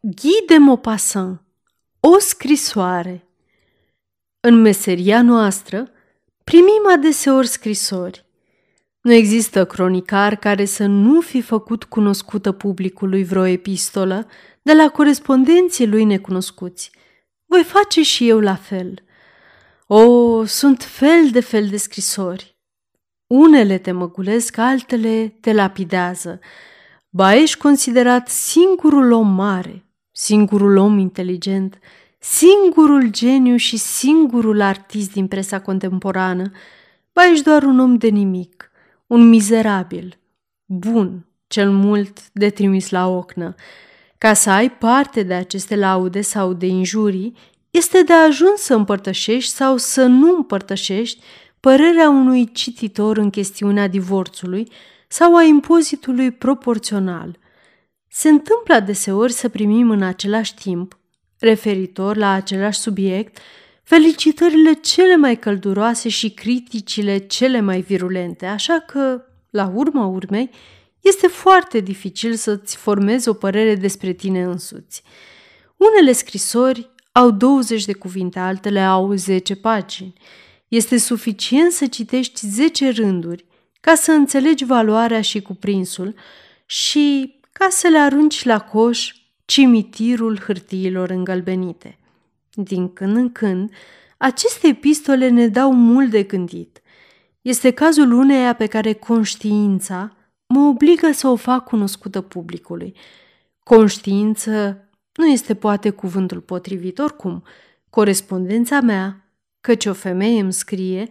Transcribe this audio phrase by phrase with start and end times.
[0.00, 1.40] Guy de Maupassant
[2.00, 3.28] O scrisoare
[4.40, 5.90] În meseria noastră
[6.44, 8.26] primim adeseori scrisori.
[9.00, 14.26] Nu există cronicar care să nu fi făcut cunoscută publicului vreo epistolă
[14.62, 16.90] de la corespondenții lui necunoscuți.
[17.46, 19.02] Voi face și eu la fel.
[19.86, 22.56] O, sunt fel de fel de scrisori.
[23.26, 26.40] Unele te măgulesc, altele te lapidează.
[27.08, 29.82] Ba ești considerat singurul om mare,
[30.18, 31.78] singurul om inteligent,
[32.18, 36.50] singurul geniu și singurul artist din presa contemporană.
[37.12, 38.70] Ba ești doar un om de nimic,
[39.06, 40.18] un mizerabil,
[40.64, 43.54] bun, cel mult de trimis la ocnă.
[44.18, 47.36] Ca să ai parte de aceste laude sau de injurii,
[47.70, 51.20] este de ajuns să împărtășești sau să nu împărtășești
[51.60, 54.70] părerea unui cititor în chestiunea divorțului
[55.08, 57.38] sau a impozitului proporțional.
[58.18, 60.98] Se întâmplă adeseori să primim în același timp,
[61.38, 63.38] referitor la același subiect,
[63.82, 70.50] felicitările cele mai călduroase și criticile cele mai virulente, așa că, la urma urmei,
[71.00, 75.02] este foarte dificil să-ți formezi o părere despre tine însuți.
[75.76, 80.12] Unele scrisori au 20 de cuvinte, altele au 10 pagini.
[80.68, 83.44] Este suficient să citești 10 rânduri
[83.80, 86.14] ca să înțelegi valoarea și cuprinsul
[86.66, 89.12] și ca să le arunci la coș
[89.44, 91.98] cimitirul hârtiilor îngălbenite.
[92.52, 93.70] Din când în când,
[94.16, 96.80] aceste epistole ne dau mult de gândit.
[97.40, 102.94] Este cazul uneia pe care conștiința mă obligă să o fac cunoscută publicului.
[103.58, 107.42] Conștiință nu este poate cuvântul potrivit, oricum,
[107.90, 109.24] corespondența mea,
[109.60, 111.08] căci o femeie îmi scrie,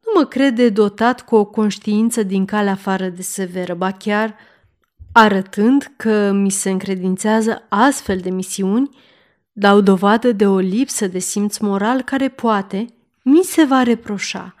[0.00, 4.36] nu mă crede dotat cu o conștiință din calea afară de severă, ba chiar
[5.18, 8.96] arătând că mi se încredințează astfel de misiuni,
[9.52, 12.86] dau dovadă de o lipsă de simț moral care poate
[13.22, 14.54] mi se va reproșa.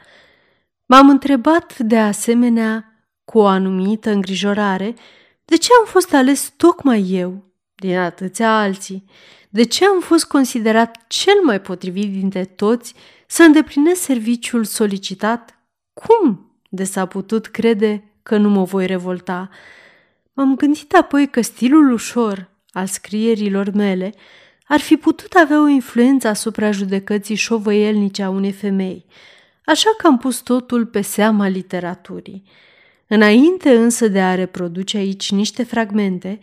[0.86, 4.94] M-am întrebat de asemenea cu o anumită îngrijorare
[5.44, 7.44] de ce am fost ales tocmai eu
[7.74, 9.04] din atâția alții,
[9.48, 12.94] de ce am fost considerat cel mai potrivit dintre toți
[13.26, 15.58] să îndeplinesc serviciul solicitat?
[15.92, 19.50] Cum de s-a putut crede că nu mă voi revolta?
[20.36, 24.14] M-am gândit apoi că stilul ușor al scrierilor mele
[24.66, 29.06] ar fi putut avea o influență asupra judecății șovăielnice a unei femei,
[29.64, 32.42] așa că am pus totul pe seama literaturii.
[33.06, 36.38] Înainte însă de a reproduce aici niște fragmente,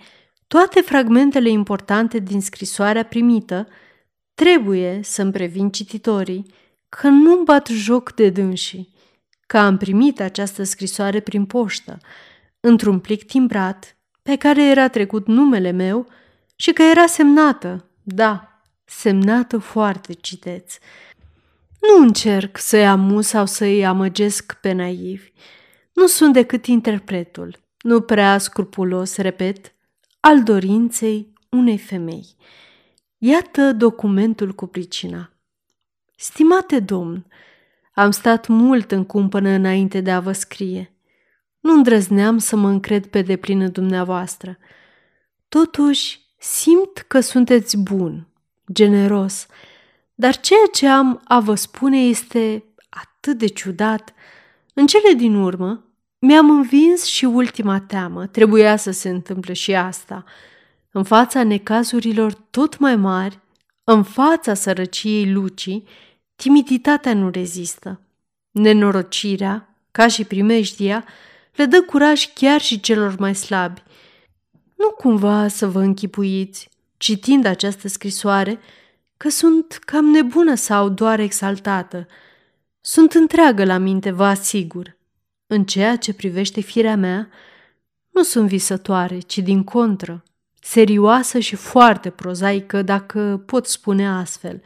[0.48, 3.68] toate fragmentele importante din scrisoarea primită,
[4.34, 6.46] trebuie să-mi previn cititorii
[6.90, 8.94] că nu bat joc de dânsii,
[9.48, 11.98] că am primit această scrisoare prin poștă,
[12.66, 16.08] într-un plic timbrat, pe care era trecut numele meu
[16.56, 20.78] și că era semnată, da, semnată foarte citeț.
[21.80, 25.32] Nu încerc să-i amuz sau să-i amăgesc pe naivi.
[25.94, 29.74] Nu sunt decât interpretul, nu prea scrupulos, repet,
[30.20, 32.26] al dorinței unei femei.
[33.18, 35.32] Iată documentul cu pricina.
[36.16, 37.26] Stimate domn,
[37.94, 40.93] am stat mult în cumpănă înainte de a vă scrie.
[41.64, 44.58] Nu îndrăzneam să mă încred pe deplină dumneavoastră.
[45.50, 48.28] Totuși, simt că sunteți bun,
[48.72, 49.48] generos,
[50.16, 54.14] dar ceea ce am a vă spune este atât de ciudat.
[54.74, 55.86] În cele din urmă,
[56.20, 60.24] mi-am învins și ultima teamă, trebuia să se întâmple și asta.
[60.92, 63.40] În fața necazurilor tot mai mari,
[63.84, 65.88] în fața sărăciei lucii,
[66.36, 68.02] timiditatea nu rezistă.
[68.52, 71.06] Nenorocirea, ca și primejdia,
[71.56, 73.84] le dă curaj chiar și celor mai slabi.
[74.76, 78.60] Nu cumva să vă închipuiți, citind această scrisoare,
[79.18, 82.08] că sunt cam nebună sau doar exaltată.
[82.82, 84.98] Sunt întreagă la minte, vă asigur.
[85.48, 87.30] În ceea ce privește firea mea,
[88.10, 90.24] nu sunt visătoare, ci din contră,
[90.62, 94.62] serioasă și foarte prozaică, dacă pot spune astfel.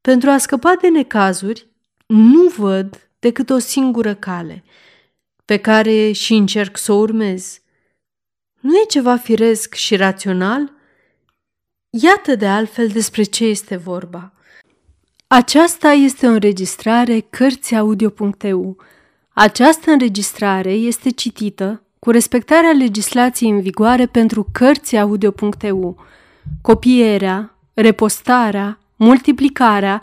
[0.00, 1.66] Pentru a scăpa de necazuri,
[2.06, 4.64] nu văd decât o singură cale,
[5.44, 7.58] pe care și încerc să o urmez.
[8.60, 10.72] Nu e ceva firesc și rațional?
[11.90, 14.32] Iată de altfel despre ce este vorba.
[15.26, 18.76] Aceasta este o înregistrare Cărțiaudio.eu
[19.34, 26.04] această înregistrare este citită cu respectarea legislației în vigoare pentru cărți audio.eu.
[26.62, 30.02] Copierea, repostarea, multiplicarea,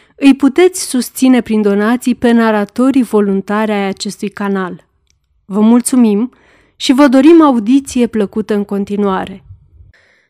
[0.23, 4.87] Îi puteți susține prin donații pe naratorii voluntari ai acestui canal.
[5.45, 6.33] Vă mulțumim
[6.75, 9.43] și vă dorim audiție plăcută în continuare.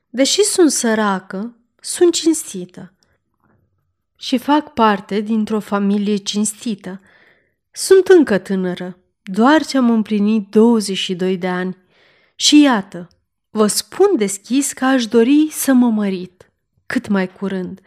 [0.09, 2.93] Deși sunt săracă, sunt cinstită
[4.15, 7.01] și fac parte dintr-o familie cinstită.
[7.71, 11.77] Sunt încă tânără, doar ce am împlinit 22 de ani.
[12.35, 13.07] Și iată,
[13.49, 16.51] vă spun deschis că aș dori să mă mărit,
[16.85, 17.79] cât mai curând.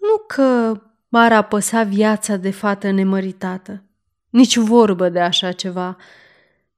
[0.00, 0.80] Nu că
[1.12, 3.82] m-ar apăsa viața de fată nemăritată,
[4.30, 5.96] nici vorbă de așa ceva.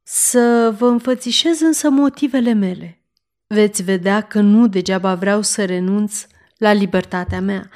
[0.03, 3.01] Să vă înfățișez însă motivele mele.
[3.47, 6.27] Veți vedea că nu degeaba vreau să renunț
[6.57, 7.71] la libertatea mea.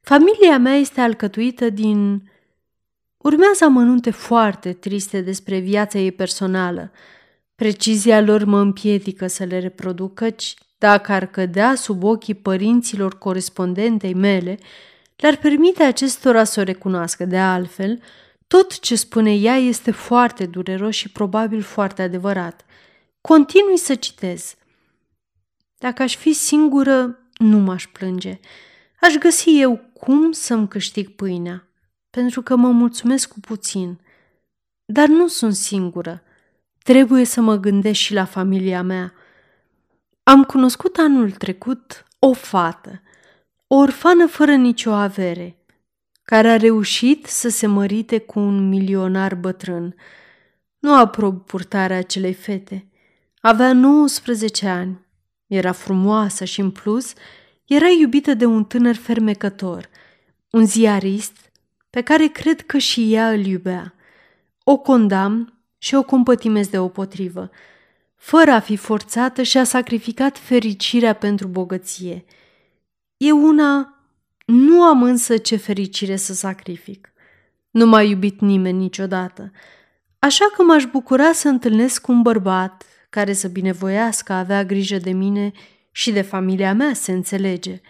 [0.00, 2.30] Familia mea este alcătuită din...
[3.16, 6.90] Urmează amănunte foarte triste despre viața ei personală.
[7.54, 14.14] Precizia lor mă împiedică să le reproduc, căci dacă ar cădea sub ochii părinților corespondentei
[14.14, 14.58] mele,
[15.22, 17.24] le-ar permite acestora să o recunoască.
[17.24, 18.02] De altfel,
[18.46, 22.64] tot ce spune ea este foarte dureros și probabil foarte adevărat.
[23.20, 24.54] Continui să citez.
[25.78, 28.40] Dacă aș fi singură, nu m-aș plânge.
[29.00, 31.68] Aș găsi eu cum să-mi câștig pâinea,
[32.10, 34.00] pentru că mă mulțumesc cu puțin.
[34.84, 36.22] Dar nu sunt singură.
[36.82, 39.12] Trebuie să mă gândesc și la familia mea.
[40.22, 43.02] Am cunoscut anul trecut o fată,
[43.72, 45.56] o orfană fără nicio avere,
[46.22, 49.94] care a reușit să se mărite cu un milionar bătrân.
[50.78, 52.86] Nu aprob purtarea acelei fete.
[53.40, 55.06] Avea 19 ani,
[55.46, 57.12] era frumoasă și, în plus,
[57.64, 59.88] era iubită de un tânăr fermecător,
[60.50, 61.36] un ziarist
[61.90, 63.94] pe care cred că și ea îl iubea.
[64.64, 67.50] O condamn și o compătimesc de potrivă.
[68.16, 72.24] Fără a fi forțată și-a sacrificat fericirea pentru bogăție.
[73.24, 73.98] Eu una
[74.46, 77.12] nu am însă ce fericire să sacrific.
[77.70, 79.50] Nu m-a iubit nimeni niciodată,
[80.18, 85.52] așa că m-aș bucura să întâlnesc un bărbat care să binevoiască avea grijă de mine
[85.90, 87.80] și de familia mea, se înțelege.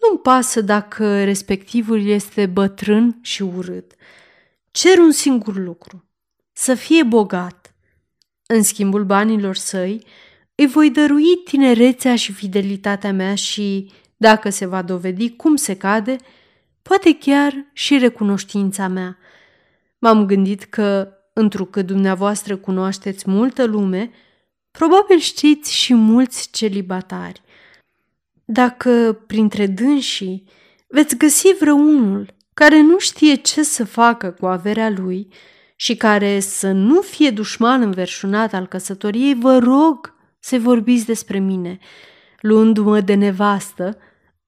[0.00, 3.92] Nu-mi pasă dacă respectivul este bătrân și urât.
[4.70, 6.08] Cer un singur lucru,
[6.52, 7.74] să fie bogat.
[8.46, 10.04] În schimbul banilor săi,
[10.54, 16.16] îi voi dărui tinerețea și fidelitatea mea și, dacă se va dovedi cum se cade,
[16.82, 19.18] poate chiar și recunoștința mea.
[19.98, 24.10] M-am gândit că, întrucât dumneavoastră cunoașteți multă lume,
[24.78, 27.42] Probabil știți și mulți celibatari.
[28.44, 30.44] Dacă printre dânsii
[30.88, 35.28] veți găsi vreunul care nu știe ce să facă cu averea lui
[35.76, 41.78] și care să nu fie dușman înverșunat al căsătoriei, vă rog să vorbiți despre mine.
[42.40, 43.98] Luându-mă de nevastă,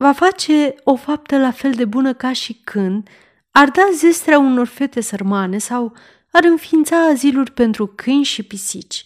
[0.03, 3.09] va face o faptă la fel de bună ca și când
[3.51, 5.93] ar da zestrea unor fete sărmane sau
[6.31, 9.05] ar înființa aziluri pentru câini și pisici.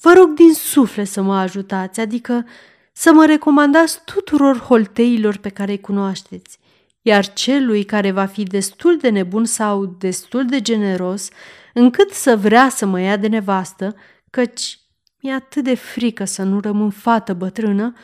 [0.00, 2.46] Vă rog din suflet să mă ajutați, adică
[2.92, 6.58] să mă recomandați tuturor holteilor pe care îi cunoașteți,
[7.02, 11.28] iar celui care va fi destul de nebun sau destul de generos
[11.74, 13.96] încât să vrea să mă ia de nevastă,
[14.30, 14.78] căci
[15.20, 17.94] mi-e atât de frică să nu rămân fată bătrână,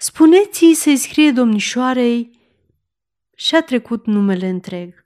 [0.00, 2.30] spuneți-i să-i scrie domnișoarei
[3.34, 5.04] și a trecut numele întreg.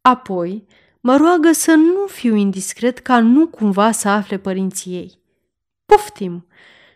[0.00, 0.66] Apoi
[1.00, 5.18] mă roagă să nu fiu indiscret ca nu cumva să afle părinții ei.
[5.86, 6.46] Poftim!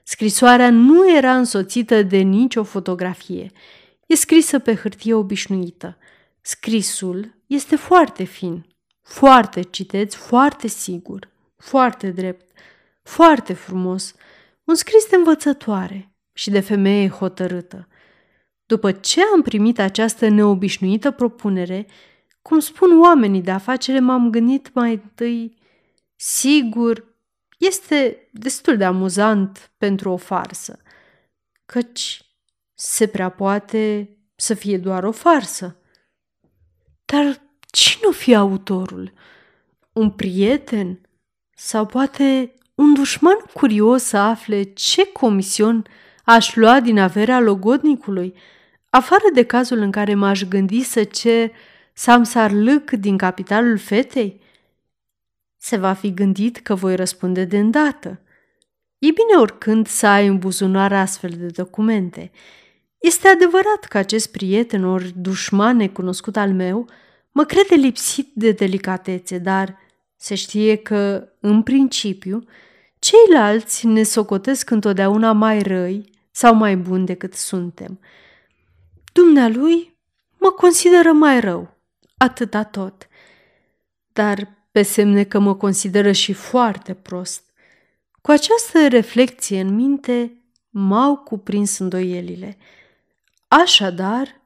[0.03, 3.51] Scrisoarea nu era însoțită de nicio fotografie.
[4.07, 5.99] E scrisă pe hârtie obișnuită.
[6.41, 8.67] Scrisul este foarte fin,
[9.03, 12.51] foarte citeți, foarte sigur, foarte drept,
[13.03, 14.15] foarte frumos,
[14.65, 17.89] un scris de învățătoare și de femeie hotărâtă.
[18.67, 21.87] După ce am primit această neobișnuită propunere,
[22.43, 25.59] cum spun oamenii de afacere, m-am gândit mai întâi,
[26.17, 27.05] sigur,
[27.59, 30.79] este destul de amuzant pentru o farsă,
[31.67, 32.23] căci
[32.75, 35.77] se prea poate să fie doar o farsă.
[37.05, 39.13] Dar cine o fi autorul?
[39.93, 41.01] Un prieten?
[41.57, 45.87] Sau poate un dușman curios să afle ce comision
[46.25, 48.35] aș lua din averea logodnicului,
[48.91, 51.51] afară de cazul în care m-aș gândi să cer
[51.93, 54.43] samsarlâc din capitalul fetei?
[55.65, 58.21] se va fi gândit că voi răspunde de îndată.
[58.99, 62.31] E bine oricând să ai în buzunar astfel de documente.
[62.99, 66.89] Este adevărat că acest prieten ori dușman necunoscut al meu
[67.33, 69.79] mă crede lipsit de delicatețe, dar
[70.17, 72.45] se știe că, în principiu,
[72.99, 78.01] ceilalți ne socotesc întotdeauna mai răi sau mai buni decât suntem.
[79.13, 79.97] Dumnealui
[80.39, 81.77] mă consideră mai rău,
[82.17, 83.09] atâta tot.
[84.13, 87.43] Dar pe semne că mă consideră și foarte prost.
[88.21, 92.57] Cu această reflecție în minte, m-au cuprins îndoielile.
[93.49, 94.41] Așadar,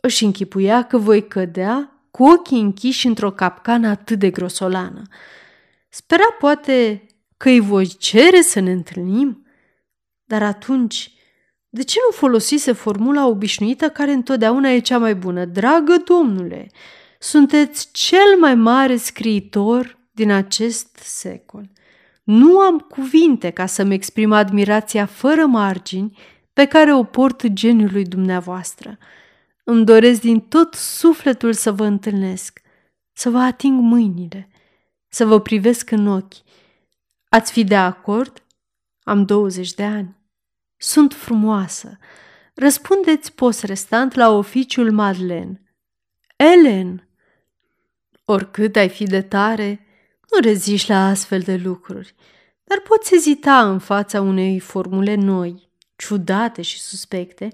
[0.00, 5.02] își închipuia că voi cădea cu ochii închiși într-o capcană atât de grosolană.
[5.88, 7.06] Spera poate
[7.36, 9.46] că îi voi cere să ne întâlnim?
[10.24, 11.11] Dar atunci,
[11.74, 15.44] de ce nu folosise formula obișnuită care întotdeauna e cea mai bună?
[15.44, 16.70] Dragă domnule,
[17.18, 21.70] sunteți cel mai mare scriitor din acest secol.
[22.24, 26.18] Nu am cuvinte ca să-mi exprim admirația fără margini
[26.52, 28.98] pe care o port geniului dumneavoastră.
[29.64, 32.60] Îmi doresc din tot sufletul să vă întâlnesc,
[33.12, 34.48] să vă ating mâinile,
[35.08, 36.34] să vă privesc în ochi.
[37.28, 38.42] Ați fi de acord?
[39.02, 40.20] Am 20 de ani.
[40.82, 41.98] Sunt frumoasă.
[42.54, 45.62] Răspundeți post restant la oficiul Madeleine.
[46.36, 47.08] Ellen!
[48.24, 49.86] Oricât ai fi de tare,
[50.30, 52.14] nu reziști la astfel de lucruri,
[52.64, 57.48] dar poți ezita în fața unei formule noi, ciudate și suspecte,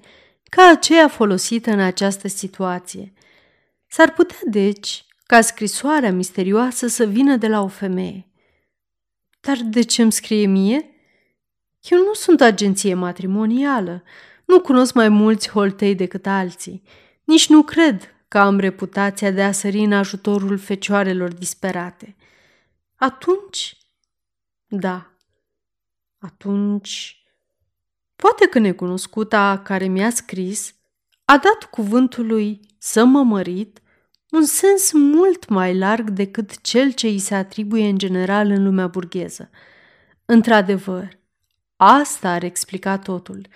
[0.51, 3.13] ca aceea folosită în această situație.
[3.87, 8.27] S-ar putea, deci, ca scrisoarea misterioasă să vină de la o femeie.
[9.41, 10.93] Dar de ce îmi scrie mie?
[11.89, 14.03] Eu nu sunt agenție matrimonială,
[14.45, 16.83] nu cunosc mai mulți holtei decât alții,
[17.25, 22.17] nici nu cred că am reputația de a sări în ajutorul fecioarelor disperate.
[22.95, 23.77] Atunci,
[24.67, 25.11] da,
[26.19, 27.23] atunci,
[28.17, 30.75] poate că necunoscuta care mi-a scris
[31.25, 33.81] a dat cuvântului să mă mărit
[34.31, 38.87] un sens mult mai larg decât cel ce îi se atribuie în general în lumea
[38.87, 39.51] burgheză.
[40.25, 41.19] Într-adevăr,
[41.81, 43.47] asta ar explica totul.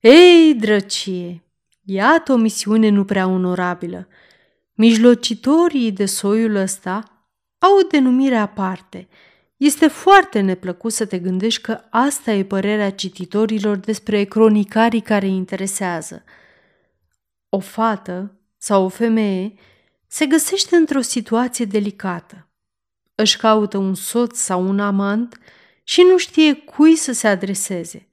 [0.00, 1.44] Ei, drăcie,
[1.84, 4.08] Iată o misiune nu prea onorabilă.
[4.74, 7.26] Mijlocitorii de soiul ăsta
[7.58, 9.08] au o denumire aparte.
[9.56, 15.32] Este foarte neplăcut să te gândești că asta e părerea cititorilor despre cronicarii care îi
[15.32, 16.24] interesează.
[17.48, 19.54] O fată sau o femeie
[20.06, 22.48] se găsește într-o situație delicată.
[23.14, 25.38] Își caută un soț sau un amant
[25.84, 28.08] și nu știe cui să se adreseze.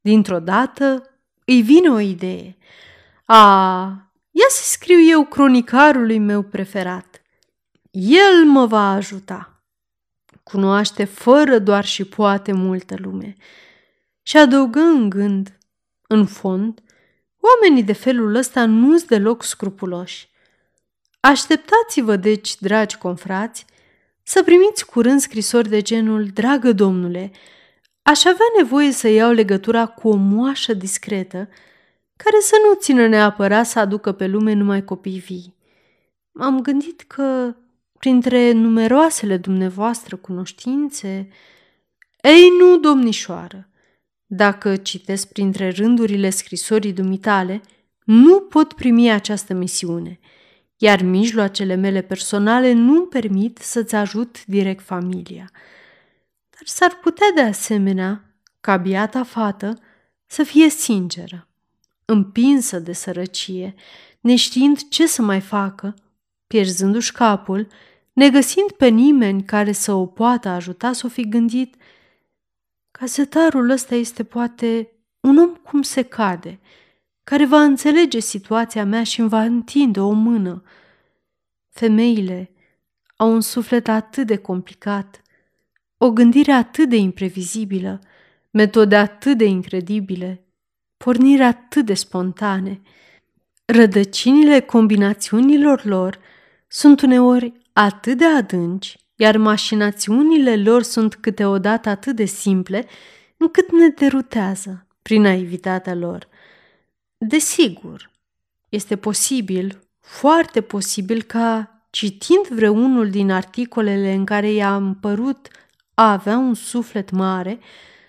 [0.00, 1.10] Dintr-o dată
[1.44, 2.56] îi vine o idee–
[3.30, 3.40] a,
[4.30, 7.22] ia să scriu eu cronicarului meu preferat.
[7.90, 9.62] El mă va ajuta.
[10.42, 13.36] Cunoaște fără doar și poate multă lume.
[14.22, 15.58] Și adăugă în gând,
[16.06, 16.82] în fond,
[17.40, 20.28] oamenii de felul ăsta nu-s deloc scrupuloși.
[21.20, 23.66] Așteptați-vă, deci, dragi confrați,
[24.28, 27.30] să primiți curând scrisori de genul Dragă domnule,
[28.02, 31.48] aș avea nevoie să iau legătura cu o moașă discretă
[32.16, 35.54] care să nu țină neapărat să aducă pe lume numai copii vii.
[36.32, 37.56] Am gândit că,
[37.98, 41.28] printre numeroasele dumneavoastră cunoștințe,
[42.22, 43.68] ei nu, domnișoară,
[44.26, 47.60] dacă citesc printre rândurile scrisorii dumitale,
[48.04, 50.18] nu pot primi această misiune,
[50.78, 55.50] iar mijloacele mele personale nu permit să-ți ajut direct familia.
[56.50, 59.78] Dar s-ar putea de asemenea ca biata fată
[60.26, 61.48] să fie sinceră
[62.10, 63.74] împinsă de sărăcie,
[64.20, 65.94] neștiind ce să mai facă,
[66.46, 67.66] pierzându-și capul,
[68.12, 71.74] negăsind pe nimeni care să o poată ajuta, să o fi gândit
[72.90, 76.60] Casetarul ăsta este poate un om cum se cade,
[77.28, 80.62] care va înțelege situația mea și îmi va întinde o mână.
[81.70, 82.50] Femeile
[83.16, 85.22] au un suflet atât de complicat,
[85.96, 88.00] o gândire atât de imprevizibilă,
[88.50, 90.44] metode atât de incredibile,
[90.96, 92.80] porniri atât de spontane.
[93.64, 96.18] Rădăcinile combinațiunilor lor
[96.68, 102.86] sunt uneori atât de adânci, iar mașinațiunile lor sunt câteodată atât de simple,
[103.36, 106.28] încât ne derutează prin naivitatea lor.
[107.18, 108.10] Desigur,
[108.68, 115.48] este posibil, foarte posibil ca, citind vreunul din articolele în care i-a părut
[115.94, 117.58] a avea un suflet mare,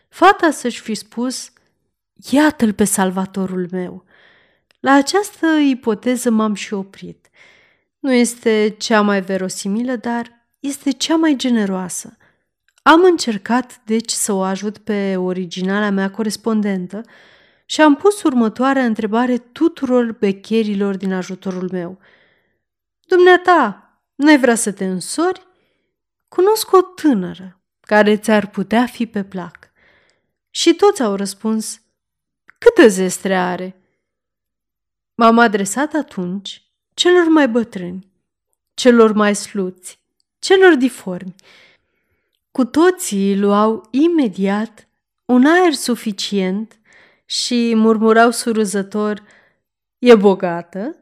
[0.10, 1.52] fata să-și fi spus
[2.30, 4.06] Iată-l pe salvatorul meu!
[4.80, 7.30] La această ipoteză m-am și oprit.
[8.00, 12.18] Nu este cea mai verosimilă, dar este cea mai generoasă.
[12.82, 17.02] Am încercat, deci, să o ajut pe originala mea corespondentă
[17.70, 22.00] și am pus următoarea întrebare tuturor becherilor din ajutorul meu.
[23.06, 25.48] Dumneata, n-ai vrea să te însori?
[26.28, 29.72] Cunosc o tânără care ți-ar putea fi pe plac.
[30.50, 31.82] Și toți au răspuns,
[32.58, 33.82] câtă zestre are?
[35.16, 38.12] M-am adresat atunci celor mai bătrâni,
[38.74, 40.00] celor mai sluți,
[40.40, 41.36] celor diformi.
[42.52, 44.88] Cu toții luau imediat
[45.26, 46.79] un aer suficient
[47.30, 49.24] și murmurau surâzător,
[50.00, 50.96] e bogată?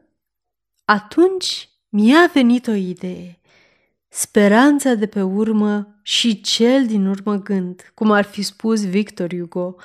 [0.84, 3.40] Atunci mi-a venit o idee.
[4.08, 9.76] Speranța de pe urmă și cel din urmă gând, cum ar fi spus Victor Hugo,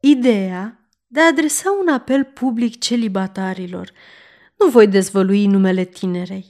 [0.00, 3.90] ideea de a adresa un apel public celibatarilor.
[4.56, 6.46] Nu voi dezvălui numele tinerei.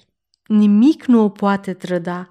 [0.47, 2.28] Nimic nu o poate trăda.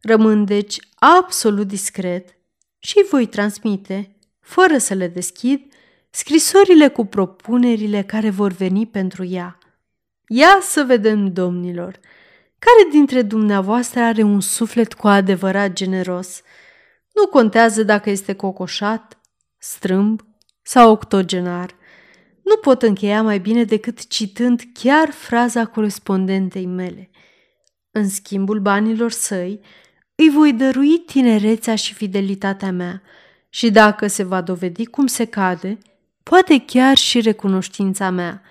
[0.00, 2.36] Rămân deci absolut discret
[2.78, 5.72] și voi transmite, fără să le deschid,
[6.10, 9.58] scrisorile cu propunerile care vor veni pentru ea.
[10.26, 12.00] Ia să vedem, domnilor,
[12.58, 16.42] care dintre dumneavoastră are un suflet cu adevărat generos?
[17.12, 19.18] Nu contează dacă este cocoșat,
[19.58, 20.20] strâmb
[20.62, 21.74] sau octogenar.
[22.44, 27.10] Nu pot încheia mai bine decât citând chiar fraza corespondentei mele.
[27.90, 29.60] În schimbul banilor săi,
[30.14, 33.02] îi voi dărui tinerețea și fidelitatea mea
[33.48, 35.78] și dacă se va dovedi cum se cade,
[36.28, 38.42] poate chiar și recunoștința mea.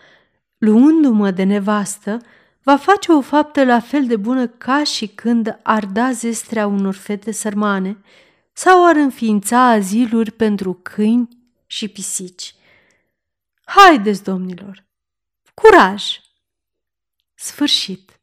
[0.58, 2.22] Luându-mă de nevastă,
[2.64, 6.96] va face o faptă la fel de bună ca și când ar da zestrea unor
[6.96, 7.98] fete sărmane
[8.54, 11.28] sau ar înființa aziluri pentru câini
[11.66, 12.56] și pisici.
[13.66, 14.86] Haideți, domnilor!
[15.54, 16.04] Curaj!
[17.36, 18.17] Sfârșit!